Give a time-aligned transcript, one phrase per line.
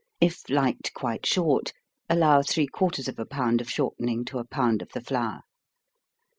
[0.19, 1.73] If liked quite short,
[2.09, 5.41] allow three quarters of a pound of shortening to a pound of the flour.